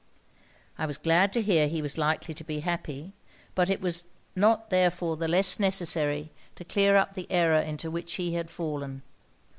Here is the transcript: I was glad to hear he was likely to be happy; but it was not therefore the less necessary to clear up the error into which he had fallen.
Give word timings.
I 0.79 0.87
was 0.87 0.97
glad 0.97 1.31
to 1.33 1.43
hear 1.43 1.67
he 1.67 1.79
was 1.83 1.95
likely 1.95 2.33
to 2.33 2.43
be 2.43 2.61
happy; 2.61 3.13
but 3.53 3.69
it 3.69 3.81
was 3.81 4.05
not 4.35 4.71
therefore 4.71 5.15
the 5.15 5.27
less 5.27 5.59
necessary 5.59 6.31
to 6.55 6.65
clear 6.65 6.95
up 6.95 7.13
the 7.13 7.27
error 7.31 7.59
into 7.61 7.91
which 7.91 8.13
he 8.13 8.33
had 8.33 8.49
fallen. 8.49 9.03